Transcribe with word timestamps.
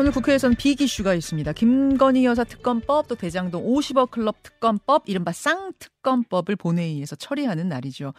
오늘 0.00 0.12
국회에서는 0.12 0.56
빅 0.56 0.80
이슈가 0.80 1.12
있습니다. 1.12 1.52
김건희 1.52 2.24
여사 2.24 2.42
특검법 2.42 3.06
또 3.06 3.14
대장동 3.16 3.62
50억 3.66 4.10
클럽 4.10 4.42
특검법 4.42 5.02
이른바 5.06 5.30
쌍특검법을 5.30 6.56
본회의에서 6.56 7.16
처리하는 7.16 7.68
날이죠. 7.68 8.14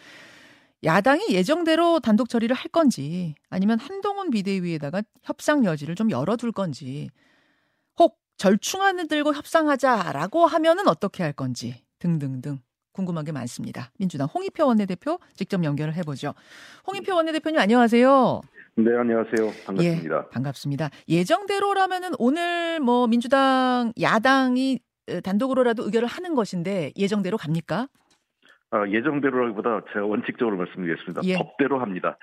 야당이 0.84 1.30
예정대로 1.32 2.00
단독 2.00 2.30
처리를 2.30 2.56
할 2.56 2.70
건지 2.70 3.34
아니면 3.50 3.80
한동훈 3.80 4.30
비대위에다가 4.30 5.02
협상 5.24 5.66
여지를 5.66 5.96
좀 5.96 6.12
열어둘 6.12 6.52
건지 6.52 7.10
혹 7.98 8.20
절충안을 8.38 9.08
들고 9.08 9.34
협상하자라고 9.34 10.46
하면은 10.46 10.88
어떻게 10.88 11.24
할 11.24 11.34
건지 11.34 11.84
등등등 11.98 12.60
궁금한 12.94 13.26
게 13.26 13.32
많습니다. 13.32 13.92
민주당 13.98 14.28
홍익표 14.28 14.66
원내대표 14.68 15.20
직접 15.34 15.64
연결을 15.64 15.94
해보죠. 15.96 16.34
홍익표 16.88 17.16
원내대표님 17.16 17.60
안녕하세요. 17.60 18.42
네, 18.76 18.96
안녕하세요. 18.98 19.52
반갑습니다. 19.66 20.16
예, 20.16 20.30
반갑습니다. 20.32 20.90
예정대로라면은 21.08 22.12
오늘 22.20 22.80
뭐 22.80 23.08
민주당 23.08 23.92
야당이 24.00 24.80
단독으로라도 25.24 25.84
의결을 25.84 26.08
하는 26.08 26.36
것인데 26.36 26.92
예정대로 26.98 27.38
갑니까? 27.38 27.88
아, 28.72 28.88
예정대로라기보다 28.88 29.82
제가 29.94 30.06
원칙적으로 30.06 30.56
말씀드리겠습니다. 30.58 31.22
예. 31.26 31.36
법대로 31.36 31.80
합니다. 31.82 32.18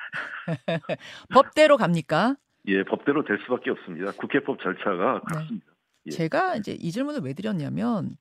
법대로 1.34 1.76
갑니까? 1.76 2.36
예, 2.68 2.84
법대로 2.84 3.24
될 3.24 3.38
수밖에 3.44 3.70
없습니다. 3.70 4.12
국회법 4.12 4.58
절차가 4.62 5.14
네. 5.14 5.20
그렇습니다. 5.26 5.66
예. 6.06 6.10
제가 6.10 6.56
이제 6.56 6.72
이 6.72 6.90
질문을 6.90 7.20
왜 7.20 7.34
드렸냐면 7.34 8.16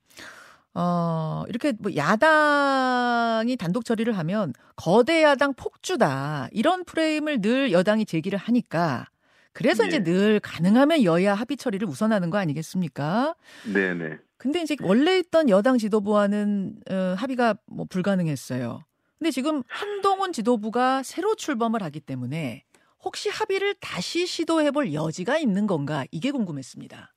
어, 0.74 1.44
이렇게 1.48 1.72
뭐 1.78 1.94
야당이 1.94 3.56
단독 3.56 3.84
처리를 3.84 4.16
하면 4.18 4.52
거대 4.76 5.22
야당 5.22 5.54
폭주다. 5.54 6.48
이런 6.52 6.84
프레임을 6.84 7.40
늘 7.40 7.72
여당이 7.72 8.06
제기를 8.06 8.38
하니까 8.38 9.06
그래서 9.52 9.82
네. 9.82 9.88
이제 9.88 10.02
늘 10.04 10.38
가능하면 10.40 11.02
여야 11.02 11.34
합의 11.34 11.56
처리를 11.56 11.88
우선하는 11.88 12.30
거 12.30 12.38
아니겠습니까? 12.38 13.34
네, 13.72 13.92
네. 13.94 14.18
근데 14.36 14.62
이제 14.62 14.76
원래 14.82 15.18
있던 15.18 15.48
여당 15.48 15.78
지도부와는 15.78 16.76
어, 16.90 17.14
합의가 17.18 17.56
뭐 17.66 17.84
불가능했어요. 17.88 18.84
근데 19.18 19.32
지금 19.32 19.64
한동훈 19.66 20.32
지도부가 20.32 21.02
새로 21.02 21.34
출범을 21.34 21.82
하기 21.82 21.98
때문에 21.98 22.62
혹시 23.02 23.28
합의를 23.30 23.74
다시 23.80 24.26
시도해 24.26 24.70
볼 24.70 24.92
여지가 24.92 25.38
있는 25.38 25.66
건가? 25.66 26.04
이게 26.12 26.30
궁금했습니다. 26.30 27.12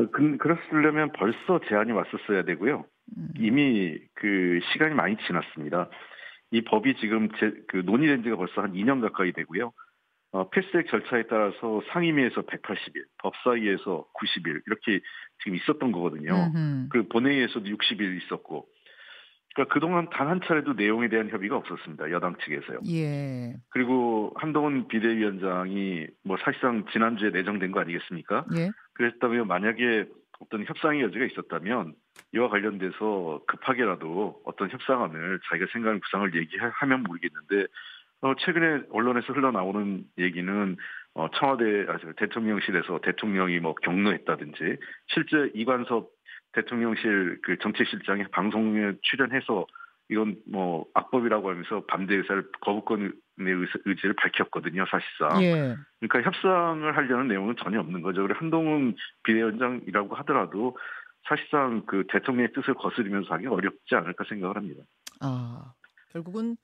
어, 0.00 0.10
그, 0.10 0.36
그랬으려면 0.38 1.12
벌써 1.12 1.60
제안이 1.68 1.92
왔었어야 1.92 2.44
되고요. 2.44 2.84
음. 3.16 3.28
이미 3.38 3.98
그 4.14 4.60
시간이 4.72 4.94
많이 4.94 5.16
지났습니다. 5.26 5.90
이 6.52 6.62
법이 6.62 6.96
지금 6.96 7.28
제, 7.38 7.52
그 7.68 7.78
논의된 7.78 8.22
지가 8.22 8.36
벌써 8.36 8.62
한 8.62 8.72
2년 8.72 9.00
가까이 9.00 9.32
되고요. 9.32 9.72
어, 10.32 10.48
패스트랙 10.50 10.86
절차에 10.88 11.24
따라서 11.28 11.82
상임위에서 11.92 12.42
180일, 12.42 13.04
법사위에서 13.18 14.06
90일 14.14 14.62
이렇게 14.66 15.00
지금 15.42 15.56
있었던 15.56 15.92
거거든요. 15.92 16.32
음흠. 16.54 16.88
그 16.90 17.08
본회의에서도 17.08 17.64
60일 17.64 18.22
있었고 18.22 18.66
그러니까 19.60 19.74
그동안 19.74 20.08
단 20.10 20.30
한 20.30 20.40
차례도 20.44 20.74
내용에 20.74 21.08
대한 21.08 21.28
협의가 21.28 21.56
없었습니다. 21.56 22.10
여당 22.12 22.36
측에서요. 22.36 22.80
예. 22.88 23.56
그리고 23.70 24.32
한동훈 24.36 24.86
비대위원장이 24.86 26.06
뭐 26.24 26.36
사실상 26.38 26.84
지난주에 26.92 27.30
내정된 27.30 27.72
거 27.72 27.80
아니겠습니까? 27.80 28.44
예. 28.56 28.70
그랬다면 28.94 29.48
만약에 29.48 30.06
어떤 30.38 30.64
협상의 30.64 31.02
여지가 31.02 31.24
있었다면 31.24 31.94
이와 32.34 32.48
관련돼서 32.48 33.42
급하게라도 33.48 34.40
어떤 34.44 34.70
협상안을 34.70 35.40
자기가 35.48 35.66
생각하는 35.72 36.00
구상을 36.00 36.34
얘기하면 36.36 37.02
모르겠는데 37.02 37.66
어, 38.22 38.34
최근에 38.38 38.84
언론에서 38.92 39.32
흘러나오는 39.32 40.04
얘기는 40.18 40.76
어, 41.14 41.28
청와대 41.34 41.86
아, 41.88 41.98
대통령실에서 42.16 43.00
대통령이 43.02 43.58
뭐 43.58 43.74
경로했다든지 43.74 44.76
실제 45.08 45.50
이관섭 45.54 46.10
대통령실 46.52 47.38
그 47.42 47.58
정책실장이 47.58 48.24
방송에 48.32 48.92
출연해서 49.02 49.66
이건 50.10 50.36
뭐 50.50 50.86
악법이라고 50.94 51.50
하면서 51.50 51.84
반대 51.86 52.16
의사를 52.16 52.44
거부권의 52.60 53.12
의지를 53.84 54.14
밝혔거든요, 54.16 54.84
사실상. 54.90 55.42
예. 55.42 55.76
그러니까 56.00 56.28
협상을 56.28 56.96
하려는 56.96 57.28
내용은 57.28 57.54
전혀 57.56 57.78
없는 57.78 58.02
거죠. 58.02 58.22
그리고 58.22 58.38
한동훈 58.38 58.96
비대위원장이라고 59.22 60.16
하더라도 60.16 60.76
사실상 61.28 61.84
그 61.86 62.04
대통령의 62.08 62.52
뜻을 62.52 62.74
거스르면서 62.74 63.34
하기 63.34 63.46
어렵지 63.46 63.94
않을까 63.94 64.24
생각을 64.28 64.56
합니다. 64.56 64.82
아, 65.20 65.72
결국은 66.12 66.56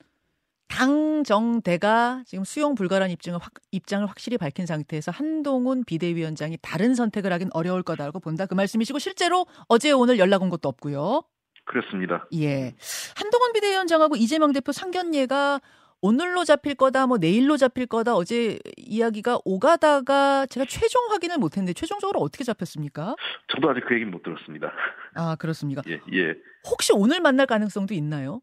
당정대가 0.67 2.23
지금 2.25 2.43
수용 2.43 2.75
불가란 2.75 3.09
입장을, 3.09 3.39
확, 3.39 3.53
입장을 3.71 4.05
확실히 4.07 4.37
밝힌 4.37 4.65
상태에서 4.65 5.11
한동훈 5.11 5.83
비대위원장이 5.85 6.57
다른 6.61 6.95
선택을 6.95 7.31
하긴 7.33 7.49
어려울 7.53 7.83
거다라고 7.83 8.19
본다 8.19 8.45
그 8.45 8.53
말씀이시고 8.53 8.99
실제로 8.99 9.45
어제 9.67 9.91
오늘 9.91 10.19
연락 10.19 10.41
온 10.43 10.49
것도 10.49 10.69
없고요. 10.69 11.23
그렇습니다. 11.65 12.27
예. 12.33 12.75
한동훈 13.15 13.53
비대위원장하고 13.53 14.15
이재명 14.15 14.53
대표 14.53 14.71
상견례가 14.71 15.59
오늘로 15.99 16.45
잡힐 16.45 16.75
거다, 16.75 17.07
뭐 17.07 17.17
내일로 17.17 17.57
잡힐 17.57 17.87
거다 17.87 18.15
어제 18.15 18.59
이야기가 18.77 19.39
오가다가 19.43 20.45
제가 20.45 20.65
최종 20.69 21.09
확인을 21.09 21.37
못했는데 21.39 21.73
최종적으로 21.73 22.19
어떻게 22.19 22.43
잡혔습니까? 22.43 23.15
저도 23.53 23.71
아직 23.71 23.83
그 23.87 23.95
얘기는 23.95 24.11
못 24.11 24.21
들었습니다. 24.21 24.71
아 25.15 25.35
그렇습니까? 25.37 25.81
예, 25.87 25.99
예. 26.13 26.35
혹시 26.69 26.93
오늘 26.93 27.19
만날 27.19 27.47
가능성도 27.47 27.95
있나요? 27.95 28.41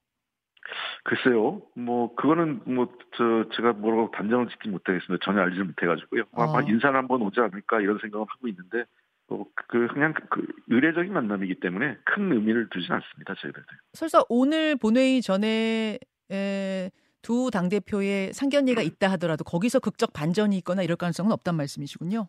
글쎄요, 1.04 1.62
뭐 1.75 2.14
그거는 2.14 2.60
뭐 2.64 2.88
저 3.16 3.44
제가 3.54 3.75
뭐라고 3.75 4.10
단정을 4.10 4.48
짓지 4.48 4.69
못하겠습니다. 4.69 5.25
전혀 5.25 5.41
알지 5.42 5.60
못해가지고요. 5.60 6.22
아. 6.32 6.44
아마 6.44 6.62
인사를 6.62 6.97
한번 6.97 7.22
오지 7.22 7.38
않을까 7.41 7.80
이런 7.80 7.98
생각을 8.00 8.26
하고 8.28 8.48
있는데 8.48 8.84
뭐그 9.28 9.88
그냥 9.92 10.14
그 10.30 10.47
의례적인 10.69 11.12
만남이기 11.12 11.60
때문에 11.60 11.97
큰 12.04 12.32
의미를 12.32 12.69
두지 12.70 12.88
않습니다. 12.91 13.34
저희들. 13.41 13.62
설사 13.92 14.22
오늘 14.28 14.74
본회의 14.76 15.22
전에 15.22 15.98
에, 16.32 16.91
두 17.22 17.50
당 17.50 17.69
대표의 17.69 18.32
상견례가 18.32 18.82
있다 18.82 19.10
하더라도 19.12 19.44
거기서 19.44 19.78
극적 19.80 20.12
반전이 20.12 20.56
있거나 20.58 20.82
이럴 20.82 20.97
가능성은 20.97 21.30
없단 21.32 21.54
말씀이시군요. 21.54 22.26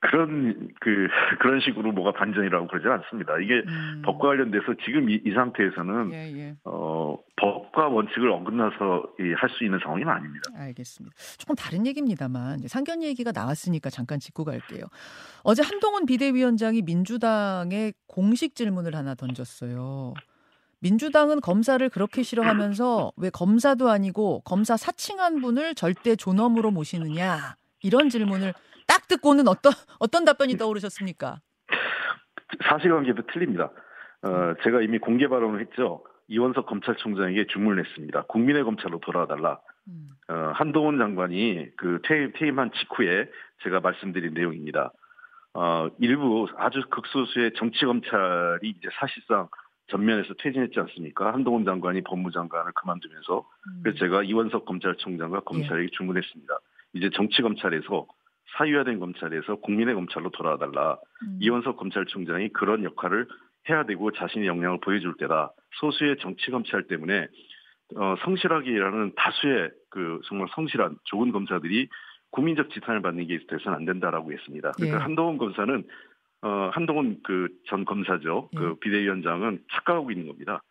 그런 0.00 0.68
그 0.80 1.08
그런 1.40 1.60
식으로 1.60 1.92
뭐가 1.92 2.12
반전이라고 2.12 2.66
그러지 2.66 2.88
않습니다. 2.88 3.38
이게 3.38 3.62
음. 3.66 4.02
법과 4.04 4.28
관련돼서 4.28 4.74
지금 4.84 5.10
이, 5.10 5.20
이 5.24 5.32
상태에서는 5.32 6.12
예, 6.12 6.32
예. 6.36 6.56
어 6.64 7.16
법과 7.36 7.88
원칙을 7.88 8.30
어긋나서 8.30 9.04
할 9.36 9.52
수 9.52 9.64
있는 9.64 9.78
상황이 9.82 10.02
아닙니다. 10.04 10.50
알겠습니다. 10.56 11.14
조금 11.38 11.54
다른 11.54 11.86
얘기입니다만 11.86 12.66
상견 12.66 13.02
얘기가 13.02 13.32
나왔으니까 13.32 13.90
잠깐 13.90 14.18
짚고 14.18 14.44
갈게요. 14.44 14.84
어제 15.42 15.62
한동훈 15.62 16.06
비대위원장이 16.06 16.82
민주당에 16.82 17.92
공식 18.06 18.54
질문을 18.54 18.94
하나 18.94 19.14
던졌어요. 19.14 20.14
민주당은 20.80 21.40
검사를 21.40 21.86
그렇게 21.90 22.22
싫어하면서 22.22 23.12
왜 23.16 23.30
검사도 23.30 23.88
아니고 23.88 24.40
검사 24.40 24.76
사칭한 24.76 25.40
분을 25.40 25.74
절대 25.76 26.16
존엄으로 26.16 26.70
모시느냐 26.72 27.56
이런 27.82 28.08
질문을 28.08 28.52
딱 28.86 29.08
듣고는 29.08 29.48
어떤 29.48 29.72
어떤 29.98 30.24
답변이 30.24 30.56
떠오르셨습니까? 30.56 31.40
사실관계도 32.68 33.22
틀립니다. 33.32 33.70
어, 34.22 34.54
제가 34.62 34.82
이미 34.82 34.98
공개 34.98 35.28
발언을 35.28 35.60
했죠. 35.60 36.04
이원석 36.28 36.66
검찰총장에게 36.66 37.46
주문을 37.48 37.84
했습니다. 37.84 38.22
국민의 38.22 38.64
검찰로 38.64 39.00
돌아달라. 39.00 39.58
음. 39.88 40.10
어, 40.28 40.52
한동훈 40.54 40.98
장관이 40.98 41.70
그 41.76 42.00
퇴임, 42.04 42.32
퇴임한 42.34 42.70
직후에 42.72 43.28
제가 43.62 43.80
말씀드린 43.80 44.32
내용입니다. 44.34 44.92
어, 45.54 45.88
일부 45.98 46.48
아주 46.56 46.82
극소수의 46.88 47.52
정치 47.56 47.84
검찰이 47.84 48.68
이제 48.68 48.88
사실상 48.98 49.48
전면에서 49.88 50.34
퇴진했지 50.38 50.78
않습니까? 50.80 51.32
한동훈 51.32 51.64
장관이 51.64 52.02
법무장관을 52.02 52.72
그만두면서 52.72 53.40
음. 53.40 53.80
그래서 53.82 53.98
제가 53.98 54.22
이원석 54.22 54.64
검찰총장과 54.64 55.40
검찰에게 55.40 55.84
예. 55.84 55.96
주문했습니다. 55.96 56.58
이제 56.94 57.10
정치 57.14 57.42
검찰에서 57.42 58.06
사유화된 58.56 58.98
검찰에서 58.98 59.56
국민의 59.56 59.94
검찰로 59.94 60.30
돌아와달라. 60.30 60.98
음. 61.22 61.38
이원석 61.40 61.76
검찰총장이 61.76 62.50
그런 62.50 62.84
역할을 62.84 63.26
해야 63.68 63.84
되고 63.84 64.10
자신의 64.10 64.48
역량을 64.48 64.80
보여줄 64.80 65.14
때다. 65.18 65.52
소수의 65.80 66.16
정치 66.20 66.50
검찰 66.50 66.82
때문에 66.84 67.28
어, 67.96 68.14
성실하게 68.24 68.70
일하는 68.70 69.12
다수의 69.16 69.70
그 69.90 70.20
정말 70.24 70.48
성실한 70.54 70.96
좋은 71.04 71.30
검사들이 71.32 71.88
국민적 72.30 72.70
지탄을 72.70 73.02
받는 73.02 73.26
게 73.26 73.38
돼서는 73.46 73.76
안 73.76 73.84
된다라고 73.84 74.32
했습니다. 74.32 74.72
그러니까 74.72 74.98
예. 74.98 75.02
한동훈 75.02 75.38
검사는 75.38 75.84
어, 76.42 76.70
한동훈 76.72 77.20
그 77.22 77.48
전 77.68 77.84
검사죠. 77.84 78.48
그 78.56 78.56
예. 78.56 78.60
그 78.68 78.74
비대위원장은 78.76 79.62
착각하고 79.72 80.10
있는 80.10 80.26
겁니다. 80.26 80.62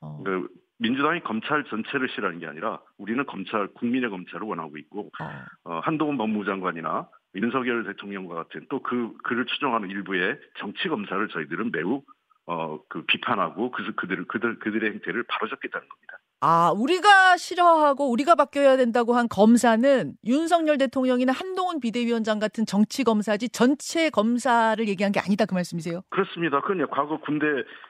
어. 0.00 0.22
그 0.24 0.48
민주당이 0.78 1.20
검찰 1.20 1.62
전체를 1.64 2.08
싫어하는 2.08 2.40
게 2.40 2.46
아니라 2.46 2.80
우리는 2.98 3.24
검찰 3.26 3.66
국민의 3.68 4.08
검찰을 4.10 4.46
원하고 4.46 4.76
있고 4.78 5.10
어. 5.20 5.44
어, 5.64 5.80
한동훈 5.84 6.16
법무장관이나 6.16 7.06
윤석열 7.34 7.84
대통령과 7.84 8.34
같은 8.34 8.66
또 8.68 8.80
그 8.82 9.12
그를 9.22 9.46
추종하는 9.46 9.90
일부의 9.90 10.38
정치 10.58 10.88
검사를 10.88 11.28
저희들은 11.28 11.70
매우 11.72 12.02
어 12.46 12.78
그 12.88 13.04
비판하고 13.06 13.70
그 13.70 13.94
그들을 13.94 14.24
그들 14.26 14.58
그들의 14.58 14.90
행태를 14.90 15.22
바로잡겠다는 15.28 15.88
겁니다. 15.88 16.18
아, 16.42 16.72
우리가 16.74 17.36
싫어하고 17.36 18.10
우리가 18.10 18.34
바뀌어야 18.34 18.76
된다고 18.78 19.12
한 19.14 19.28
검사는 19.28 20.14
윤석열 20.24 20.78
대통령이나 20.78 21.32
한동훈 21.32 21.80
비대위원장 21.80 22.38
같은 22.38 22.64
정치 22.64 23.04
검사지 23.04 23.50
전체 23.50 24.08
검사를 24.08 24.88
얘기한 24.88 25.12
게 25.12 25.20
아니다 25.20 25.44
그 25.44 25.54
말씀이세요? 25.54 26.00
그렇습니다. 26.08 26.60
그건 26.62 26.88
과거 26.90 27.20
군대 27.20 27.46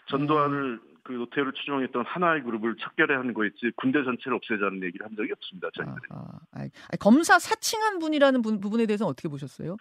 전두환을 0.08 0.80
음. 0.82 0.89
그 1.10 1.16
노태우를 1.18 1.52
추종했던 1.52 2.04
하나의 2.06 2.42
그룹을 2.42 2.76
척결해하는 2.76 3.34
거였지 3.34 3.72
군대 3.76 4.02
전체를 4.04 4.36
없애자는 4.36 4.82
얘기를 4.84 5.04
한 5.06 5.16
적이 5.16 5.32
없습니다. 5.32 5.68
저희들은. 5.74 5.98
아, 6.10 6.24
아, 6.52 6.60
아, 6.62 6.96
검사 7.00 7.38
사칭한 7.38 7.98
분이라는 7.98 8.42
부, 8.42 8.60
부분에 8.60 8.86
대해서는 8.86 9.10
어떻게 9.10 9.28
보셨어요? 9.28 9.76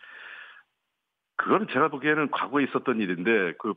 그거는 1.35 1.67
제가 1.71 1.87
보기에는 1.89 2.31
과거에 2.31 2.63
있었던 2.63 2.99
일인데 2.99 3.53
그 3.59 3.73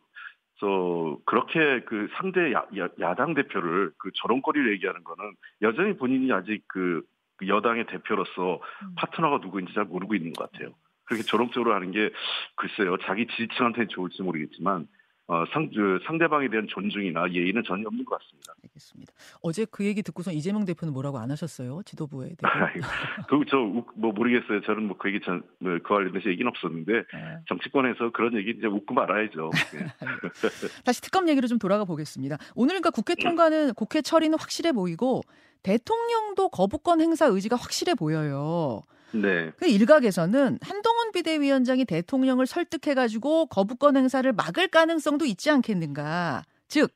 저 0.62 1.19
그렇게 1.26 1.81
그 1.87 2.08
상대 2.14 2.52
야, 2.52 2.64
야, 3.00 3.14
당 3.16 3.34
대표를 3.34 3.90
그 3.99 4.12
저런 4.14 4.43
거리를 4.43 4.72
얘기하는 4.75 5.02
거는 5.02 5.32
여전히 5.60 5.96
본인이 5.96 6.32
아직 6.32 6.62
그, 6.69 7.02
그 7.37 7.49
여당의 7.49 7.87
대표로서 7.87 8.60
음. 8.82 8.94
파트너가 8.94 9.38
누구인지 9.38 9.75
잘 9.75 9.84
모르고 9.87 10.14
있는 10.14 10.32
것 10.32 10.52
같아요. 10.52 10.72
그렇게 11.02 11.25
조롱적으로 11.25 11.75
하는 11.75 11.90
게 11.90 12.10
글쎄요 12.54 12.96
자기 12.99 13.26
지지층한테는 13.26 13.88
좋을지 13.88 14.22
모르겠지만 14.22 14.87
어, 15.32 15.44
상, 15.52 15.69
그 15.75 15.99
상대방에 16.06 16.49
대한 16.49 16.67
존중이나 16.69 17.31
예의는 17.31 17.62
전혀 17.67 17.87
없는 17.87 18.05
것 18.05 18.19
같습니다. 18.19 18.55
알겠습니다. 18.64 19.12
어제 19.43 19.67
그 19.70 19.84
얘기 19.84 20.02
듣고서 20.02 20.32
이재명 20.32 20.64
대표는 20.64 20.93
뭐라고 20.94 21.19
안 21.19 21.31
하셨어요? 21.31 21.82
지도부에 21.84 22.29
대해. 22.29 22.52
그저뭐 23.29 23.84
모르겠어요. 23.96 24.62
저는 24.62 24.88
뭐 24.88 25.02
그 25.02 25.08
얘기 25.08 25.20
전, 25.25 25.43
뭐, 25.58 25.73
그 25.82 25.94
관련해서 25.94 26.31
얘기는 26.31 26.49
없었는데 26.49 26.93
네. 26.93 27.38
정치권에서 27.49 28.12
그런 28.12 28.37
얘기 28.37 28.55
이제 28.56 28.69
웃고 28.69 28.94
말아야죠. 28.94 29.50
네. 29.75 29.87
다시 30.84 31.02
특검 31.02 31.29
얘기로 31.29 31.49
좀 31.49 31.58
돌아가 31.58 31.85
보겠습니다. 31.85 32.38
오늘 32.55 32.81
그러니까 32.81 32.90
국회 32.90 33.17
통과는 33.17 33.75
국회 33.75 34.00
처리는 34.00 34.38
확실해 34.38 34.70
보이고 34.70 35.23
대통령도 35.64 36.50
거부권 36.50 37.00
행사 37.00 37.26
의지가 37.26 37.56
확실해 37.56 37.94
보여요. 37.94 38.82
네. 39.14 39.53
그 39.59 39.67
일각에서는 39.67 40.59
한동훈 40.62 41.12
비대위원장이 41.12 41.85
대통령을 41.85 42.47
설득해가지고 42.47 43.47
거부권 43.47 43.97
행사를 43.97 44.31
막을 44.32 44.69
가능성도 44.69 45.25
있지 45.25 45.50
않겠는가. 45.50 46.43
즉, 46.69 46.93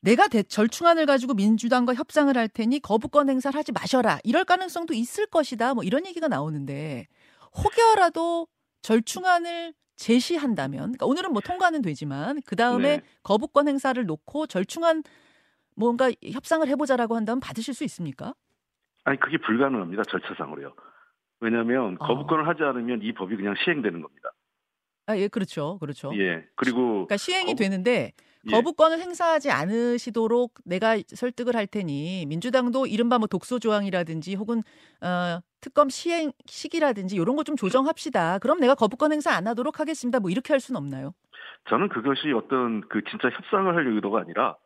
내가 0.00 0.28
대, 0.28 0.42
절충안을 0.42 1.06
가지고 1.06 1.34
민주당과 1.34 1.94
협상을 1.94 2.36
할 2.36 2.48
테니 2.48 2.80
거부권 2.80 3.28
행사를 3.28 3.58
하지 3.58 3.72
마셔라. 3.72 4.20
이럴 4.22 4.44
가능성도 4.44 4.94
있을 4.94 5.26
것이다. 5.26 5.74
뭐 5.74 5.82
이런 5.82 6.06
얘기가 6.06 6.28
나오는데 6.28 7.08
혹여라도 7.56 8.46
절충안을 8.82 9.74
제시한다면, 9.96 10.80
그러니까 10.80 11.06
오늘은 11.06 11.32
뭐 11.32 11.40
통과는 11.40 11.82
되지만 11.82 12.40
그 12.46 12.54
다음에 12.54 12.98
네. 12.98 13.02
거부권 13.22 13.66
행사를 13.66 14.04
놓고 14.04 14.46
절충안 14.46 15.02
뭔가 15.74 16.10
협상을 16.32 16.66
해보자라고 16.68 17.16
한다면 17.16 17.40
받으실 17.40 17.74
수 17.74 17.82
있습니까? 17.84 18.34
아니 19.04 19.18
그게 19.18 19.38
불가능합니다 19.38 20.02
절차상으로요. 20.04 20.74
왜냐하면 21.40 21.96
어. 22.00 22.06
거부권을 22.06 22.46
하지 22.48 22.62
않으면 22.62 23.02
이 23.02 23.12
법이 23.12 23.36
그냥 23.36 23.54
시행되는 23.64 24.00
겁니다. 24.00 24.32
아, 25.06 25.16
예, 25.16 25.28
그렇죠. 25.28 25.78
그렇죠. 25.78 26.10
예. 26.18 26.44
그리고 26.56 27.06
그러니까 27.06 27.16
시행이 27.16 27.52
거부... 27.52 27.62
되는데 27.62 28.12
예. 28.48 28.50
거부권을 28.50 28.98
예. 28.98 29.02
행사하지 29.02 29.50
않으시도록 29.50 30.54
내가 30.64 30.96
설득을 31.06 31.54
할 31.54 31.66
테니 31.66 32.26
민주당도 32.26 32.86
이른바 32.86 33.18
뭐 33.18 33.28
독소 33.28 33.58
조항이라든지 33.60 34.34
혹은 34.34 34.62
어, 35.00 35.40
특검 35.60 35.88
시행 35.88 36.32
시기라든지 36.46 37.16
이런 37.16 37.36
거 37.36 37.44
좀 37.44 37.56
조정합시다. 37.56 38.38
그럼 38.40 38.58
내가 38.58 38.74
거부권 38.74 39.12
행사 39.12 39.32
안 39.32 39.46
하도록 39.46 39.78
하겠습니다. 39.78 40.18
뭐 40.20 40.30
이렇게 40.30 40.52
할 40.52 40.60
수는 40.60 40.78
없나요? 40.78 41.12
저는 41.68 41.88
그것이 41.88 42.32
어떤 42.32 42.80
그 42.88 43.02
진짜 43.10 43.28
협상을 43.28 43.74
할 43.74 43.86
의도가 43.86 44.20
아니라 44.20 44.56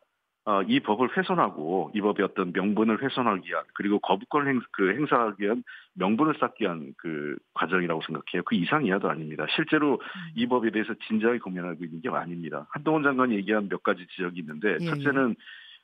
어, 0.43 0.63
이 0.63 0.79
법을 0.79 1.15
훼손하고 1.15 1.91
이 1.93 2.01
법의 2.01 2.25
어떤 2.25 2.51
명분을 2.51 3.03
훼손하기 3.03 3.47
위한 3.47 3.63
그리고 3.75 3.99
거부권 3.99 4.47
행, 4.47 4.59
그 4.71 4.89
행사하기 4.89 5.43
위한 5.43 5.63
명분을 5.93 6.35
쌓기 6.39 6.63
위한 6.63 6.93
그 6.97 7.35
과정이라고 7.53 8.01
생각해요. 8.01 8.41
그 8.45 8.55
이상 8.55 8.85
이하도 8.85 9.07
아닙니다. 9.07 9.45
실제로 9.55 9.93
음. 9.93 10.31
이 10.35 10.47
법에 10.47 10.71
대해서 10.71 10.95
진지하게 11.07 11.39
고민하고 11.39 11.83
있는 11.83 12.01
게 12.01 12.09
아닙니다. 12.09 12.65
한동훈 12.71 13.03
장관이 13.03 13.35
얘기한 13.35 13.69
몇 13.69 13.83
가지 13.83 14.07
지적이 14.07 14.39
있는데 14.39 14.69
예, 14.69 14.77
예. 14.81 14.85
첫째는 14.85 15.35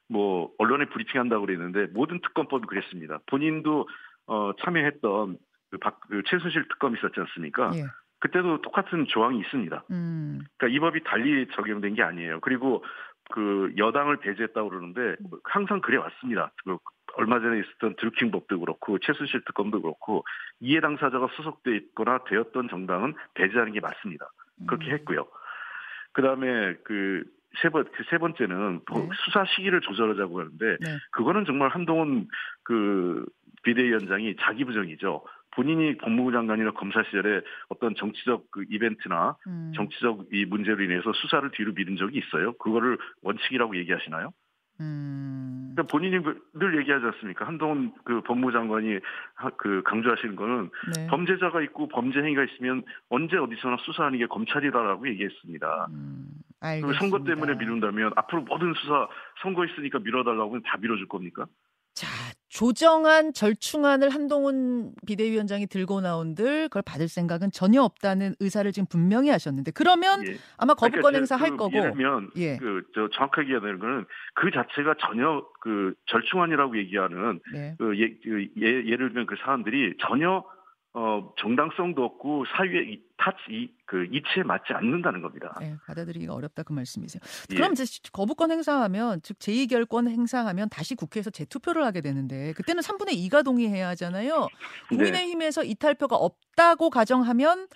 뭐 0.09 0.51
언론에 0.57 0.85
브리핑한다고 0.85 1.45
그랬는데 1.45 1.87
모든 1.93 2.19
특검법이 2.21 2.65
그랬습니다. 2.65 3.19
본인도 3.27 3.87
어, 4.25 4.51
참여했던 4.63 5.37
그, 5.69 5.77
박, 5.77 5.99
그 6.09 6.23
최순실 6.25 6.67
특검 6.69 6.95
있었지 6.95 7.19
않습니까? 7.19 7.71
예. 7.75 7.83
그때도 8.19 8.61
똑같은 8.61 9.05
조항이 9.07 9.39
있습니다. 9.41 9.83
음. 9.91 10.41
그러니까 10.57 10.75
이 10.75 10.79
법이 10.79 11.03
달리 11.03 11.47
적용된 11.55 11.93
게 11.93 12.01
아니에요. 12.01 12.39
그리고 12.39 12.83
그 13.31 13.73
여당을 13.77 14.17
배제했다고 14.17 14.69
그러는데 14.69 15.15
항상 15.43 15.81
그래 15.81 15.97
왔습니다. 15.97 16.51
그 16.63 16.77
얼마 17.15 17.39
전에 17.39 17.59
있었던 17.59 17.95
드루킹법도 17.97 18.59
그렇고 18.59 18.99
최순실 18.99 19.41
특검도 19.45 19.81
그렇고 19.81 20.23
이해 20.59 20.79
당사자가 20.79 21.27
소속돼 21.35 21.75
있거나 21.77 22.19
되었던 22.27 22.69
정당은 22.69 23.15
배제하는 23.33 23.73
게 23.73 23.79
맞습니다. 23.79 24.29
그렇게 24.67 24.87
음. 24.87 24.93
했고요. 24.93 25.27
그다음에 26.13 26.75
그 26.83 27.23
세 27.61 27.69
번, 27.69 27.85
그 27.85 28.03
세 28.09 28.17
번째는 28.17 28.81
네. 28.93 29.09
수사 29.25 29.45
시기를 29.45 29.81
조절하자고 29.81 30.39
하는데, 30.39 30.77
네. 30.79 30.97
그거는 31.11 31.45
정말 31.45 31.69
한동훈 31.69 32.27
그 32.63 33.25
비대위원장이 33.63 34.35
자기 34.39 34.63
부정이죠. 34.63 35.23
본인이 35.57 35.97
법무부 35.97 36.31
장관이나 36.31 36.71
검사 36.73 37.01
시절에 37.01 37.41
어떤 37.69 37.95
정치적 37.95 38.51
그 38.51 38.63
이벤트나 38.69 39.35
음. 39.47 39.73
정치적 39.75 40.27
이 40.31 40.45
문제로 40.45 40.83
인해서 40.83 41.11
수사를 41.13 41.49
뒤로 41.49 41.73
미룬 41.73 41.97
적이 41.97 42.19
있어요. 42.19 42.53
그거를 42.53 42.99
원칙이라고 43.23 43.75
얘기하시나요? 43.77 44.33
음. 44.81 45.73
그러니까 45.73 45.91
본인이 45.91 46.23
그늘 46.53 46.77
얘기하지 46.77 47.05
않습니까? 47.05 47.47
한동훈 47.47 47.91
그 48.03 48.21
법무부 48.21 48.51
장관이 48.51 48.99
그 49.57 49.81
강조하시는 49.83 50.35
거는 50.35 50.69
네. 50.95 51.07
범죄자가 51.07 51.63
있고 51.63 51.87
범죄 51.87 52.19
행위가 52.19 52.43
있으면 52.43 52.83
언제 53.09 53.37
어디서나 53.37 53.77
수사하는 53.79 54.19
게 54.19 54.27
검찰이다라고 54.27 55.09
얘기했습니다. 55.09 55.87
음, 55.89 56.27
선거 56.99 57.23
때문에 57.23 57.55
미룬다면 57.55 58.11
앞으로 58.15 58.43
모든 58.43 58.75
수사 58.75 59.07
선거 59.41 59.65
있으니까 59.65 59.97
밀어달라고 59.97 60.51
하면 60.51 60.61
다 60.63 60.77
밀어줄 60.79 61.07
겁니까? 61.07 61.47
자, 62.57 62.65
조정안 62.65 63.33
절충안을 63.33 64.09
한동훈 64.09 64.91
비대위원장이 65.05 65.67
들고 65.67 66.01
나온들 66.01 66.69
그걸 66.69 66.81
받을 66.81 67.07
생각은 67.07 67.51
전혀 67.51 67.83
없다는 67.83 68.33
의사를 68.39 68.69
지금 68.71 68.87
분명히 68.87 69.29
하셨는데 69.29 69.71
그러면 69.71 70.27
예. 70.27 70.37
아마 70.57 70.73
거부권 70.73 71.01
그러니까 71.01 71.17
행사 71.19 71.35
할그 71.35 71.57
거고 71.57 71.77
예를면 71.77 72.31
예. 72.37 72.57
그저 72.57 73.09
정확하게 73.13 73.53
얘기하는 73.53 73.79
거는 73.79 74.05
그 74.33 74.49
자체가 74.51 74.95
전혀 74.99 75.45
그 75.61 75.93
절충안이라고 76.07 76.77
얘기하는 76.77 77.39
네. 77.53 77.75
그 77.77 77.97
예, 77.99 78.17
그 78.23 78.47
예, 78.57 78.65
예를 78.65 79.09
들면 79.09 79.27
그 79.27 79.35
사람들이 79.39 79.95
전혀 79.99 80.43
어, 80.93 81.31
정당성도 81.37 82.03
없고 82.03 82.45
사유의 82.45 82.99
타치 83.17 83.71
그 83.85 84.05
이치에 84.05 84.43
맞지 84.43 84.73
않는다는 84.73 85.21
겁니다. 85.21 85.55
네, 85.59 85.75
받아들이기가 85.85 86.33
어렵다 86.33 86.63
그 86.63 86.73
말씀이세요. 86.73 87.21
예. 87.51 87.55
그럼 87.55 87.73
이제 87.73 87.83
거부권 88.11 88.51
행사하면 88.51 89.21
즉 89.21 89.37
제2결권 89.37 90.09
행사하면 90.09 90.69
다시 90.69 90.95
국회에서 90.95 91.29
재투표를 91.29 91.83
하게 91.85 92.01
되는데 92.01 92.53
그때는 92.53 92.81
3분의 92.81 93.13
2가 93.29 93.45
동의해야 93.45 93.89
하잖아요. 93.89 94.39
네. 94.41 94.47
국민의힘에서 94.89 95.61
네. 95.61 95.67
이탈표가 95.69 96.15
없다고 96.15 96.89
가정하면 96.89 97.67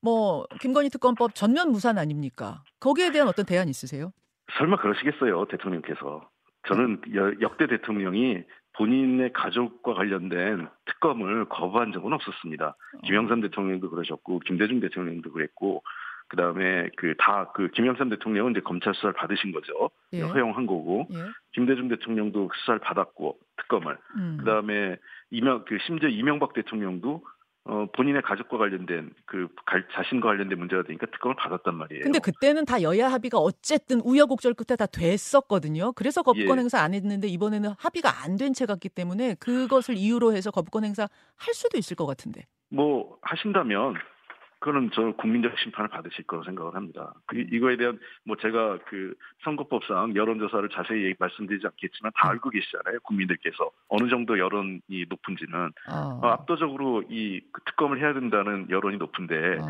뭐 0.00 0.46
김건희 0.60 0.90
특검법 0.90 1.34
전면 1.34 1.70
무산 1.70 1.98
아닙니까? 1.98 2.62
거기에 2.80 3.10
대한 3.12 3.28
어떤 3.28 3.44
대안 3.44 3.68
있으세요? 3.68 4.12
설마 4.58 4.78
그러시겠어요, 4.78 5.46
대통령께서. 5.46 6.28
저는 6.68 7.00
역대 7.40 7.66
대통령이 7.66 8.42
본인의 8.78 9.32
가족과 9.32 9.94
관련된 9.94 10.68
특검을 10.86 11.46
거부한 11.46 11.92
적은 11.92 12.12
없었습니다. 12.12 12.68
어. 12.68 13.00
김영삼 13.04 13.40
대통령도 13.40 13.90
그러셨고 13.90 14.38
김대중 14.40 14.78
대통령도 14.78 15.32
그랬고 15.32 15.82
그다음에 16.28 16.88
그 16.96 17.14
다그 17.18 17.52
그 17.52 17.68
김영삼 17.70 18.08
대통령은 18.10 18.52
이제 18.52 18.60
검찰 18.60 18.94
수사를 18.94 19.14
받으신 19.14 19.50
거죠. 19.50 19.90
예. 20.12 20.20
허용한 20.20 20.66
거고 20.66 21.08
예. 21.10 21.16
김대중 21.52 21.88
대통령도 21.88 22.50
수사를 22.54 22.78
받았고 22.80 23.38
특검을 23.56 23.98
음. 24.16 24.36
그다음에 24.38 24.96
이명 25.30 25.64
그 25.66 25.78
심지어 25.86 26.08
이명박 26.08 26.52
대통령도 26.52 27.22
어, 27.70 27.86
본인의 27.94 28.22
가족과 28.22 28.56
관련된 28.56 29.12
그 29.26 29.48
자신과 29.94 30.28
관련된 30.28 30.58
문제가 30.58 30.82
되니까 30.84 31.06
특검을 31.12 31.36
받았단 31.36 31.74
말이에요. 31.74 32.02
근데 32.02 32.18
그때는 32.18 32.64
다 32.64 32.80
여야 32.80 33.08
합의가 33.12 33.36
어쨌든 33.38 34.00
우여곡절 34.00 34.54
끝에 34.54 34.74
다 34.74 34.86
됐었거든요. 34.86 35.92
그래서 35.92 36.22
거부권 36.22 36.56
예. 36.56 36.60
행사 36.62 36.80
안 36.80 36.94
했는데 36.94 37.28
이번에는 37.28 37.74
합의가 37.78 38.24
안 38.24 38.36
된 38.38 38.54
채 38.54 38.64
같기 38.66 38.88
때문에 38.88 39.34
그것을 39.34 39.96
이유로 39.96 40.32
해서 40.32 40.50
거부권 40.50 40.84
행사 40.84 41.02
할 41.36 41.54
수도 41.54 41.76
있을 41.76 41.94
것 41.96 42.06
같은데. 42.06 42.46
뭐 42.70 43.18
하신다면 43.22 43.94
그거는 44.60 44.90
저 44.92 45.12
국민적 45.12 45.56
심판을 45.58 45.88
받으실 45.88 46.24
거라고 46.24 46.44
생각을 46.44 46.74
합니다. 46.74 47.12
그, 47.26 47.36
이거에 47.38 47.76
대한 47.76 47.98
뭐 48.24 48.36
제가 48.36 48.78
그 48.86 49.14
선거법상 49.44 50.16
여론조사를 50.16 50.68
자세히 50.70 51.14
말씀드리지 51.18 51.66
않겠지만 51.66 52.12
다 52.16 52.28
음. 52.28 52.30
알고 52.32 52.50
계시잖아요. 52.50 53.00
국민들께서 53.04 53.70
어느 53.88 54.08
정도 54.08 54.38
여론이 54.38 54.80
높은지는 55.08 55.72
어. 55.90 56.20
어, 56.22 56.26
압도적으로 56.28 57.02
이그 57.08 57.60
특검을 57.66 58.00
해야 58.00 58.12
된다는 58.12 58.68
여론이 58.68 58.96
높은데 58.96 59.58
어. 59.58 59.66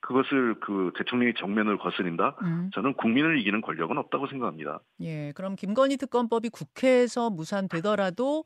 그것을 0.00 0.60
그 0.60 0.92
대통령의 0.96 1.34
정면을 1.34 1.78
거스린다. 1.78 2.36
음. 2.42 2.70
저는 2.74 2.94
국민을 2.94 3.40
이기는 3.40 3.60
권력은 3.60 3.98
없다고 3.98 4.28
생각합니다. 4.28 4.80
예, 5.00 5.32
그럼 5.34 5.56
김건희 5.56 5.96
특검법이 5.96 6.50
국회에서 6.50 7.30
무산되더라도 7.30 8.44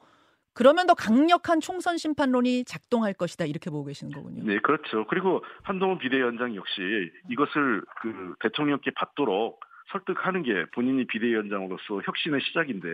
그러면 0.52 0.87
더 0.87 0.95
강력한 0.95 1.61
총선 1.61 1.97
심판론이 1.97 2.64
작동할 2.64 3.14
것이다 3.14 3.45
이렇게 3.45 3.71
보고 3.71 3.85
계시는 3.85 4.12
거군요. 4.12 4.42
네, 4.45 4.59
그렇죠. 4.59 5.07
그리고 5.07 5.45
한동훈 5.62 5.99
비대위원장 5.99 6.54
역시 6.57 7.11
이것을 7.30 7.83
그 8.02 8.35
대통령께 8.40 8.90
받도록 8.97 9.61
설득하는 9.92 10.42
게 10.42 10.66
본인이 10.75 11.07
비대위원장으로서 11.07 12.02
혁신의 12.04 12.40
시작인데 12.42 12.88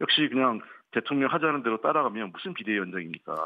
역시 0.00 0.28
그냥 0.28 0.60
대통령 0.92 1.30
하자는 1.30 1.62
대로 1.62 1.80
따라가면 1.80 2.32
무슨 2.32 2.54
비대위원장입니까? 2.54 3.44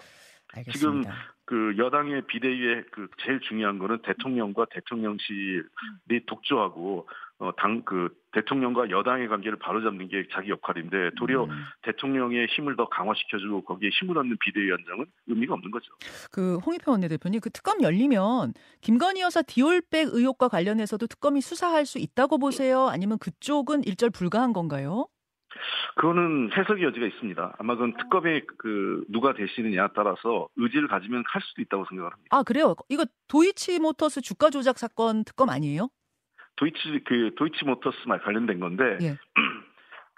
알겠습니다. 0.54 1.10
지금 1.10 1.20
그 1.44 1.74
여당의 1.78 2.26
비대위의 2.26 2.84
그 2.92 3.08
제일 3.24 3.40
중요한 3.40 3.78
거는 3.78 4.02
대통령과 4.02 4.66
대통령실이 4.70 6.26
독주하고 6.26 7.08
어, 7.40 7.52
당, 7.56 7.82
그, 7.86 8.14
대통령과 8.32 8.90
여당의 8.90 9.26
관계를 9.28 9.58
바로잡는 9.58 10.08
게 10.08 10.26
자기 10.30 10.50
역할인데, 10.50 11.12
도리어 11.18 11.44
음. 11.44 11.50
대통령의 11.82 12.48
힘을 12.48 12.76
더 12.76 12.86
강화시켜주고 12.90 13.64
거기에 13.64 13.88
힘을 13.88 14.18
얻는 14.18 14.36
비대위원장은 14.44 15.06
의미가 15.26 15.54
없는 15.54 15.70
거죠. 15.70 15.90
그, 16.30 16.58
홍익표 16.58 16.90
원내대표님, 16.92 17.40
그 17.40 17.48
특검 17.48 17.82
열리면 17.82 18.52
김건희 18.82 19.22
여사 19.22 19.40
디올백 19.40 20.08
의혹과 20.12 20.48
관련해서도 20.48 21.06
특검이 21.06 21.40
수사할 21.40 21.86
수 21.86 21.98
있다고 21.98 22.36
보세요? 22.36 22.88
아니면 22.88 23.18
그쪽은 23.18 23.84
일절 23.84 24.10
불가한 24.10 24.52
건가요? 24.52 25.06
그거는 25.96 26.50
해석의 26.52 26.84
여지가 26.84 27.06
있습니다. 27.06 27.56
아마 27.58 27.74
그건 27.74 27.96
특검에 27.96 28.42
그 28.58 29.04
누가 29.08 29.34
되시느냐에 29.34 29.88
따라서 29.94 30.48
의지를 30.56 30.88
가지면 30.88 31.24
할 31.26 31.42
수도 31.42 31.62
있다고 31.62 31.86
생각을 31.88 32.12
합니다. 32.12 32.36
아 32.36 32.42
그래요? 32.42 32.74
이거 32.88 33.04
도이치모터스 33.28 34.20
주가 34.22 34.50
조작 34.50 34.78
사건 34.78 35.24
특검 35.24 35.50
아니에요? 35.50 35.88
도이치 36.56 37.00
그 37.06 37.30
도이치 37.36 37.64
모터스만 37.64 38.20
관련된 38.20 38.60
건데 38.60 38.98
예. 39.00 39.16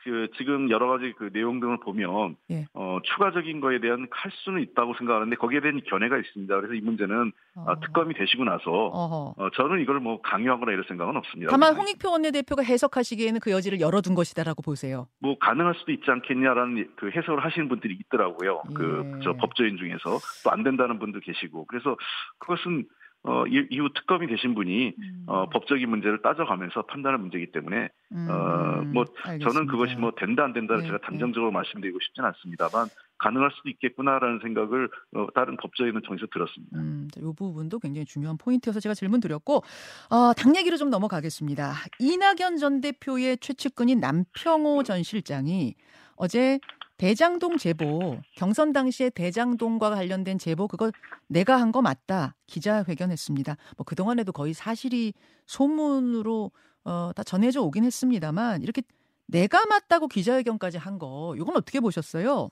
그 0.05 0.29
지금 0.37 0.71
여러 0.71 0.89
가지 0.89 1.13
그 1.19 1.31
내용 1.33 1.61
등을 1.61 1.79
보면 1.81 2.37
예. 2.51 2.67
어, 2.75 2.99
추가적인 3.05 3.61
거에 3.61 3.81
대한 3.81 4.07
할 4.11 4.31
수는 4.45 4.63
있다고 4.63 4.95
생각하는데 4.95 5.37
거기에 5.37 5.61
대한 5.61 5.81
견해가 5.87 6.17
있습니다. 6.19 6.57
그래서 6.57 6.75
이 6.75 6.81
문제는 6.81 7.33
어. 7.57 7.81
특검이 7.81 8.15
되시고 8.15 8.45
나서 8.45 8.71
어, 8.71 9.35
저는 9.55 9.81
이걸 9.81 10.01
뭐 10.01 10.21
강요하거나 10.23 10.73
이럴 10.73 10.85
생각은 10.87 11.17
없습니다. 11.17 11.51
다만 11.51 11.75
홍익표 11.75 12.11
원내대표가 12.11 12.63
해석하시기에는 12.63 13.41
그 13.41 13.51
여지를 13.51 13.81
열어둔 13.81 14.15
것이다라고 14.15 14.63
보세요. 14.63 15.09
뭐 15.19 15.37
가능할 15.39 15.75
수도 15.75 15.93
있지 15.93 16.11
않겠냐라는 16.11 16.93
그 16.97 17.11
해석을 17.11 17.45
하시는 17.45 17.69
분들이 17.69 17.95
있더라고요. 18.07 18.63
그 18.75 19.03
예. 19.07 19.11
그저 19.19 19.33
법조인 19.35 19.77
중에서 19.77 20.19
또 20.45 20.53
안 20.53 20.63
된다는 20.63 20.99
분도 20.99 21.19
계시고 21.21 21.65
그래서 21.65 21.97
그것은 22.39 22.85
어, 23.25 23.45
이후 23.47 23.89
특검이 23.95 24.27
되신 24.27 24.55
분이 24.55 24.95
음. 24.99 25.25
어, 25.29 25.49
법적인 25.51 25.89
문제를 25.89 26.23
따져가면서 26.23 26.83
판단할 26.83 27.19
문제이기 27.19 27.53
때문에 27.53 27.89
음. 28.11 28.29
어, 28.29 28.83
뭐 28.93 29.05
알겠습니다. 29.23 29.49
저는 29.49 29.67
그것이 29.69 29.95
뭐 29.95 30.13
된다 30.17 30.43
안 30.43 30.53
된다를 30.53 30.83
네, 30.83 30.89
제가 30.89 30.99
네. 30.99 31.07
단정적으로 31.07 31.51
네. 31.51 31.55
말씀드리고 31.55 31.99
싶지는 32.01 32.29
않습니다만 32.29 32.89
가능할 33.19 33.53
수도 33.55 33.69
있겠구나라는 33.69 34.41
생각을 34.43 34.89
어, 35.15 35.27
다른 35.35 35.57
법조인은 35.57 36.03
통해서 36.03 36.27
들었습니다. 36.33 36.79
음, 36.79 37.07
이 37.17 37.33
부분도 37.37 37.79
굉장히 37.79 38.05
중요한 38.07 38.37
포인트여서 38.39 38.81
제가 38.81 38.95
질문 38.95 39.21
드렸고 39.21 39.63
어, 40.11 40.33
당 40.37 40.57
얘기로 40.57 40.77
좀 40.77 40.91
넘어가겠습니다. 40.91 41.73
이낙연 42.01 42.57
전 42.57 42.81
대표의 42.81 43.39
최측근인 43.39 44.01
남평호 44.01 44.83
전 44.83 45.05
실장이 45.05 45.77
어제 46.17 46.59
대장동 46.99 47.57
제보, 47.57 48.21
경선 48.37 48.73
당시에 48.73 49.11
대장동과 49.11 49.91
관련된 49.91 50.39
제보 50.39 50.69
그거 50.69 50.91
내가 51.29 51.57
한 51.61 51.73
거 51.73 51.81
맞다. 51.83 52.35
기자회견했습니다. 52.47 53.57
뭐 53.79 53.85
그동안에도 53.85 54.31
거의 54.33 54.53
사실이 54.53 55.15
소문으로 55.47 56.51
어, 56.85 57.11
다 57.17 57.23
전해져 57.23 57.63
오긴 57.63 57.85
했습니다만 57.85 58.63
이렇게 58.63 58.83
내가 59.27 59.65
맞다고 59.67 60.09
기자회견까지 60.09 60.77
한 60.79 60.99
거, 60.99 61.35
이건 61.39 61.57
어떻게 61.57 61.81
보셨어요? 61.81 62.51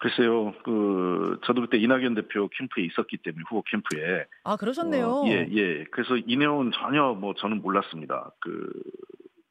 글쎄요, 0.00 0.54
그, 0.64 1.38
저도 1.44 1.60
그때 1.62 1.76
이낙연 1.76 2.14
대표 2.14 2.48
캠프에 2.56 2.84
있었기 2.84 3.18
때문에, 3.18 3.42
후보 3.48 3.62
캠프에. 3.62 4.24
아, 4.44 4.56
그러셨네요. 4.56 5.06
어, 5.08 5.26
예, 5.28 5.46
예. 5.50 5.84
그래서 5.90 6.16
이 6.16 6.36
내용은 6.36 6.70
전혀 6.72 7.14
뭐 7.14 7.34
저는 7.34 7.60
몰랐습니다. 7.60 8.30
그, 8.40 8.70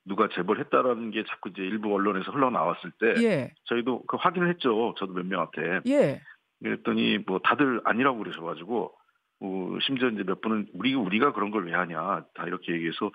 누가 0.07 0.27
제보를 0.33 0.63
했다라는 0.65 1.11
게 1.11 1.23
자꾸 1.27 1.49
이제 1.49 1.61
일부 1.61 1.93
언론에서 1.93 2.31
흘러나왔을 2.31 2.91
때 2.99 3.21
예. 3.23 3.53
저희도 3.65 4.03
그 4.07 4.17
확인을 4.17 4.49
했죠. 4.49 4.95
저도 4.97 5.13
몇 5.13 5.25
명한테. 5.25 5.81
예. 5.87 6.21
그랬더니 6.63 7.19
뭐 7.27 7.39
다들 7.39 7.81
아니라고 7.83 8.17
그러셔 8.19 8.41
가지고 8.41 8.93
어, 9.41 9.77
심지어 9.85 10.09
이제 10.09 10.23
몇 10.23 10.41
분은 10.41 10.67
우리 10.73 10.95
우리가 10.95 11.33
그런 11.33 11.51
걸 11.51 11.65
왜 11.65 11.73
하냐 11.73 12.23
다 12.33 12.45
이렇게 12.47 12.73
얘기해서 12.73 13.11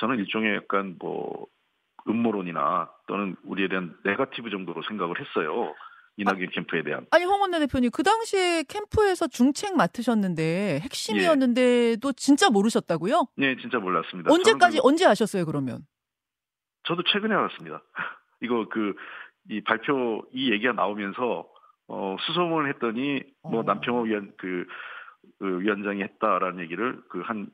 저는 0.00 0.18
일종의 0.18 0.54
약간 0.56 0.96
뭐 0.98 1.46
음모론이나 2.08 2.90
또는 3.08 3.36
우리에 3.44 3.68
대한 3.68 3.94
네가티브 4.04 4.48
정도로 4.50 4.82
생각을 4.88 5.16
했어요. 5.20 5.74
이낙연 6.18 6.44
아, 6.44 6.50
캠프에 6.54 6.82
대한. 6.82 7.06
아니 7.10 7.24
홍원내 7.24 7.58
대표님 7.58 7.90
그 7.90 8.02
당시에 8.02 8.62
캠프에서 8.68 9.26
중책 9.26 9.76
맡으셨는데 9.76 10.78
핵심이었는데도 10.82 12.08
예. 12.08 12.12
진짜 12.16 12.48
모르셨다고요? 12.48 13.26
네, 13.36 13.56
진짜 13.60 13.78
몰랐습니다. 13.78 14.32
언제까지 14.32 14.78
그... 14.78 14.88
언제 14.88 15.04
아셨어요 15.04 15.44
그러면? 15.44 15.80
저도 16.86 17.02
최근에 17.04 17.34
알았습니다. 17.34 17.82
이거 18.42 18.68
그 18.68 18.94
이 19.48 19.60
발표 19.62 20.22
이 20.32 20.50
얘기가 20.52 20.72
나오면서 20.72 21.48
어 21.88 22.16
수소문을 22.20 22.68
했더니 22.74 23.22
뭐 23.42 23.60
어. 23.60 23.62
남평호 23.62 24.02
위원 24.02 24.32
그, 24.38 24.66
그 25.38 25.60
위원장이 25.60 26.02
했다라는 26.02 26.60
얘기를 26.64 27.00
그 27.08 27.20
한 27.22 27.48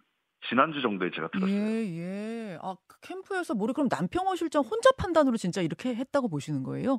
지난주 0.49 0.81
정도에 0.83 1.11
제가 1.12 1.29
들었어요. 1.29 1.55
예, 1.55 2.53
예. 2.53 2.59
아, 2.62 2.75
그 2.89 2.99
캠프에서 3.01 3.55
뭐래 3.55 3.73
그럼 3.73 3.89
남평호 3.89 4.35
실장 4.35 4.62
혼자 4.62 4.91
판단으로 4.99 5.37
진짜 5.37 5.61
이렇게 5.62 5.95
했다고 5.95 6.29
보시는 6.29 6.65
거예요? 6.65 6.99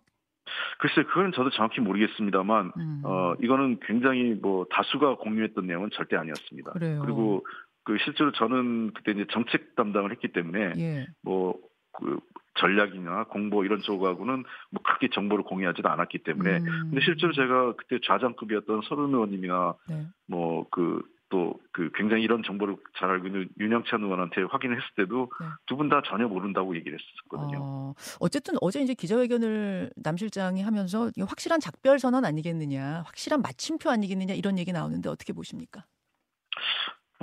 글쎄, 0.79 1.03
그건 1.03 1.33
저도 1.33 1.49
정확히 1.49 1.81
모르겠습니다만, 1.81 2.71
음. 2.77 3.01
어, 3.03 3.33
이거는 3.41 3.79
굉장히 3.81 4.35
뭐 4.41 4.65
다수가 4.69 5.17
공유했던 5.17 5.67
내용은 5.67 5.89
절대 5.91 6.15
아니었습니다. 6.15 6.71
그래요. 6.71 7.01
그리고 7.01 7.45
그 7.83 7.97
실제로 8.05 8.31
저는 8.31 8.93
그때 8.93 9.11
이제 9.11 9.25
정책 9.31 9.75
담당을 9.75 10.11
했기 10.11 10.29
때문에, 10.29 10.73
예. 10.77 11.07
뭐 11.21 11.59
그 11.93 12.19
전략이나 12.55 13.25
공보 13.25 13.65
이런 13.65 13.81
쪽하고는 13.81 14.43
뭐 14.69 14.83
크게 14.83 15.09
정보를 15.13 15.43
공유하지도 15.43 15.89
않았기 15.89 16.19
때문에 16.19 16.57
음. 16.57 16.65
근데 16.89 17.01
실제로 17.01 17.33
제가 17.33 17.73
그때 17.75 17.99
좌장급이었던 18.05 18.81
서른 18.87 19.05
의원님이나 19.13 19.75
네. 19.89 20.07
뭐그 20.27 21.01
또그 21.33 21.89
굉장히 21.95 22.21
이런 22.21 22.43
정보를 22.43 22.75
잘 22.99 23.09
알고 23.09 23.25
있는 23.25 23.49
윤영찬 23.59 24.03
의원한테 24.03 24.43
확인을 24.43 24.77
했을 24.77 24.87
때도 24.95 25.31
네. 25.41 25.47
두분 25.65 25.89
다 25.89 26.03
전혀 26.05 26.27
모른다고 26.27 26.75
얘기를 26.75 26.99
했었거든요. 26.99 27.59
어, 27.59 27.93
어쨌든 28.19 28.53
어제 28.61 28.81
이제 28.81 28.93
기자회견을 28.93 29.91
남 29.95 30.15
실장이 30.15 30.61
하면서 30.61 31.09
확실한 31.17 31.59
작별 31.59 31.97
선언 31.97 32.23
아니겠느냐, 32.23 33.01
확실한 33.07 33.41
마침표 33.41 33.89
아니겠느냐 33.89 34.35
이런 34.35 34.59
얘기 34.59 34.71
나오는데 34.71 35.09
어떻게 35.09 35.33
보십니까? 35.33 35.85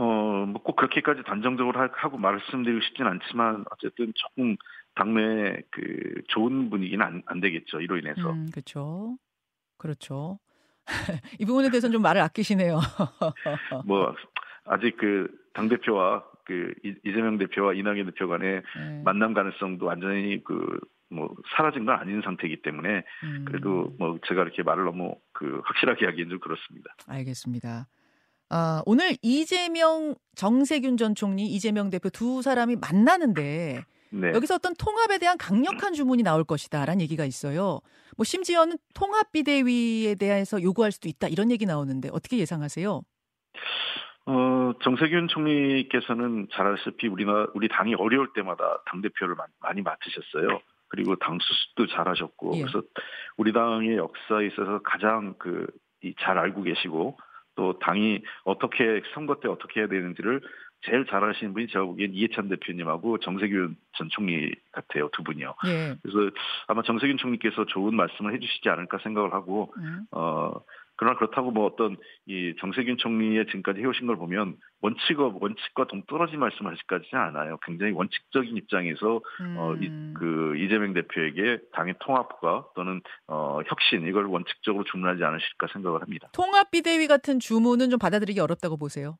어, 0.00 0.46
뭐 0.46 0.62
꼭 0.62 0.76
그렇게까지 0.76 1.22
단정적으로 1.24 1.78
하고 1.92 2.16
말씀드리고 2.16 2.80
싶진 2.80 3.06
않지만 3.06 3.64
어쨌든 3.70 4.12
조금 4.14 4.56
당내 4.94 5.60
그 5.70 6.22
좋은 6.28 6.70
분위기는 6.70 7.04
안, 7.04 7.22
안 7.26 7.40
되겠죠. 7.40 7.80
이로 7.80 7.98
인해서. 7.98 8.32
음, 8.32 8.48
그렇죠. 8.50 9.18
그렇죠. 9.76 10.38
이 11.38 11.44
부분에 11.44 11.68
대해서는 11.70 11.92
좀 11.92 12.02
말을 12.02 12.22
아끼시네요. 12.22 12.80
뭐 13.86 14.14
아직 14.64 14.96
그당 14.96 15.68
대표와 15.68 16.24
그 16.46 16.72
이재명 17.04 17.36
대표와 17.36 17.74
이낙연 17.74 18.06
대표 18.06 18.26
간의 18.28 18.62
네. 18.76 19.02
만남 19.04 19.34
가능성도 19.34 19.84
완전히 19.86 20.42
그 20.42 20.80
뭐 21.10 21.34
사라진 21.56 21.84
건 21.84 21.96
아닌 21.96 22.22
상태이기 22.22 22.62
때문에 22.62 23.04
음. 23.24 23.44
그래도 23.46 23.92
뭐 23.98 24.18
제가 24.28 24.42
이렇게 24.42 24.62
말을 24.62 24.84
너무 24.84 25.16
그 25.32 25.60
확실하게 25.64 26.06
하기는 26.06 26.30
좀 26.30 26.38
그렇습니다. 26.38 26.94
알겠습니다. 27.08 27.88
아, 28.50 28.82
오늘 28.84 29.16
이재명, 29.22 30.16
정세균 30.34 30.96
전 30.96 31.14
총리, 31.14 31.46
이재명 31.46 31.88
대표 31.88 32.10
두 32.10 32.42
사람이 32.42 32.76
만나는데 32.76 33.84
네. 34.10 34.32
여기서 34.34 34.56
어떤 34.56 34.74
통합에 34.74 35.18
대한 35.18 35.38
강력한 35.38 35.92
주문이 35.92 36.24
나올 36.24 36.42
것이다라는 36.42 37.00
얘기가 37.00 37.24
있어요. 37.24 37.80
뭐 38.16 38.24
심지어는 38.24 38.76
통합 38.92 39.30
비대위에 39.30 40.16
대해서 40.16 40.60
요구할 40.60 40.90
수도 40.90 41.08
있다 41.08 41.28
이런 41.28 41.52
얘기 41.52 41.64
나오는데 41.64 42.08
어떻게 42.12 42.38
예상하세요? 42.38 43.02
어, 44.26 44.72
정세균 44.82 45.28
총리께서는 45.28 46.48
잘 46.52 46.66
아시다시피 46.66 47.06
우리나 47.06 47.46
우리 47.54 47.68
당이 47.68 47.94
어려울 47.94 48.32
때마다 48.34 48.82
당 48.86 49.00
대표를 49.00 49.36
많이 49.60 49.80
맡으셨어요. 49.82 50.60
그리고 50.88 51.14
당 51.14 51.38
수습도 51.40 51.86
잘하셨고 51.86 52.56
예. 52.56 52.62
그래서 52.62 52.82
우리 53.36 53.52
당의 53.52 53.96
역사에 53.96 54.46
있어서 54.48 54.80
가장 54.82 55.34
그 55.38 55.68
잘 56.20 56.38
알고 56.38 56.62
계시고 56.62 57.16
또 57.60 57.78
당이 57.78 58.22
어떻게 58.44 59.02
선거 59.12 59.34
때 59.34 59.46
어떻게 59.46 59.80
해야 59.80 59.86
되는지를 59.86 60.40
제일 60.86 61.04
잘 61.04 61.22
아시는 61.22 61.52
분이 61.52 61.66
제가 61.66 61.84
보기엔 61.84 62.14
이해찬 62.14 62.48
대표님하고 62.48 63.18
정세균 63.18 63.76
전 63.98 64.08
총리 64.08 64.50
같아요 64.72 65.10
두 65.12 65.22
분이요. 65.22 65.54
예. 65.66 65.94
그래서 66.02 66.30
아마 66.68 66.80
정세균 66.82 67.18
총리께서 67.18 67.66
좋은 67.66 67.94
말씀을 67.94 68.32
해주시지 68.32 68.66
않을까 68.70 68.96
생각을 69.02 69.34
하고 69.34 69.74
음. 69.76 70.06
어 70.10 70.52
그러나 71.00 71.16
그렇다고 71.16 71.50
뭐 71.50 71.64
어떤 71.64 71.96
이 72.26 72.54
정세균 72.60 72.98
총리의 72.98 73.46
지금까지 73.46 73.80
해오신 73.80 74.06
걸 74.06 74.16
보면 74.16 74.58
원칙과 74.82 75.32
원칙과 75.40 75.86
동떨어진 75.86 76.38
말씀하실까지는 76.38 77.22
않아요. 77.22 77.56
굉장히 77.64 77.92
원칙적인 77.92 78.54
입장에서 78.58 79.22
음. 79.40 79.56
어, 79.56 79.74
이, 79.76 79.86
음. 79.86 80.12
그 80.14 80.58
이재명 80.58 80.92
대표에게 80.92 81.60
당의 81.72 81.94
통합과 82.00 82.66
또는 82.74 83.00
어, 83.28 83.60
혁신 83.66 84.06
이걸 84.06 84.26
원칙적으로 84.26 84.84
주문하지 84.84 85.24
않으실까 85.24 85.68
생각을 85.72 86.02
합니다. 86.02 86.28
통합 86.34 86.70
비대위 86.70 87.06
같은 87.06 87.40
주문은 87.40 87.88
좀 87.88 87.98
받아들이기 87.98 88.38
어렵다고 88.38 88.76
보세요. 88.76 89.16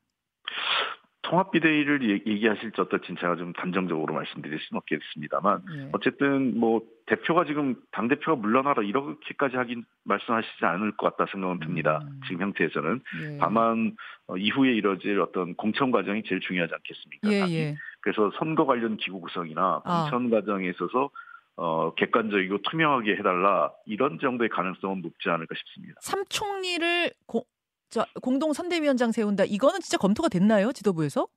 통합비대위를 1.23 2.09
얘기하실지 2.27 2.81
어떨지 2.81 3.13
제가 3.19 3.35
좀 3.35 3.53
단정적으로 3.53 4.13
말씀드릴 4.13 4.59
수는 4.59 4.79
없겠습니다만 4.79 5.61
예. 5.75 5.89
어쨌든 5.93 6.59
뭐 6.59 6.81
대표가 7.05 7.45
지금 7.45 7.75
당 7.91 8.07
대표가 8.07 8.35
물러나라 8.35 8.81
이렇게까지 8.81 9.55
하긴 9.55 9.83
말씀하시지 10.03 10.65
않을 10.65 10.97
것 10.97 11.15
같다 11.15 11.31
생각은 11.31 11.59
듭니다. 11.59 11.99
음. 12.03 12.21
지금 12.27 12.41
형태에서는 12.41 13.01
예. 13.23 13.37
다만 13.39 13.95
어, 14.27 14.37
이후에 14.37 14.73
이뤄질 14.73 15.19
어떤 15.21 15.53
공천 15.55 15.91
과정이 15.91 16.23
제일 16.23 16.41
중요하지 16.41 16.73
않겠습니까? 16.73 17.29
예, 17.29 17.53
예. 17.53 17.75
그래서 18.01 18.31
선거 18.39 18.65
관련 18.65 18.97
기구 18.97 19.21
구성이나 19.21 19.81
아. 19.85 20.09
공천 20.09 20.27
아. 20.27 20.39
과정에 20.39 20.69
있어서 20.69 21.09
어, 21.55 21.93
객관적이고 21.95 22.59
투명하게 22.63 23.17
해달라 23.17 23.71
이런 23.85 24.17
정도의 24.19 24.49
가능성은 24.49 25.01
높지 25.01 25.29
않을까 25.29 25.53
싶습니다. 25.55 25.99
삼 26.01 26.23
총리를 26.25 27.11
고, 27.27 27.45
저 27.91 28.05
공동 28.21 28.53
선대위원장 28.53 29.11
세운다. 29.11 29.43
이거는 29.43 29.81
진짜 29.81 29.97
검토가 29.97 30.29
됐나요? 30.29 30.71
지도부에서? 30.71 31.27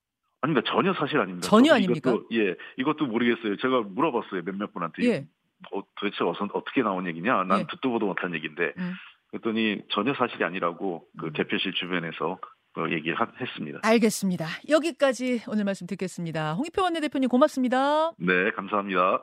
아닙니다. 0.40 0.70
전혀 0.70 0.94
사실 0.94 1.18
아닙니다. 1.18 1.46
전혀 1.48 1.74
아닙니까? 1.74 2.10
이것도, 2.10 2.28
예, 2.32 2.54
이것도 2.78 3.06
모르겠어요. 3.06 3.56
제가 3.56 3.82
물어봤어요. 3.82 4.42
몇몇 4.44 4.72
분한테. 4.72 5.04
예. 5.04 5.26
어, 5.72 5.82
도대체 5.98 6.22
어서, 6.22 6.46
어떻게 6.52 6.82
나온 6.82 7.06
얘기냐? 7.06 7.44
난 7.44 7.60
예. 7.60 7.66
듣도 7.70 7.90
보도 7.90 8.06
못한 8.06 8.34
얘기인데. 8.34 8.72
음. 8.78 8.92
그랬더니 9.30 9.82
전혀 9.90 10.14
사실이 10.14 10.44
아니라고 10.44 11.06
그 11.18 11.26
음. 11.26 11.32
대표실 11.32 11.72
주변에서 11.72 12.38
그 12.72 12.92
얘기를 12.92 13.16
했습니다. 13.40 13.80
알겠습니다. 13.82 14.46
여기까지 14.68 15.42
오늘 15.48 15.64
말씀 15.64 15.86
듣겠습니다. 15.86 16.54
홍익표 16.54 16.82
원내대표님 16.82 17.28
고맙습니다. 17.28 18.12
네, 18.18 18.50
감사합니다. 18.52 19.22